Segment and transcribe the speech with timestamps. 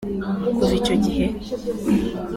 [0.57, 1.25] Kuva icyo gihe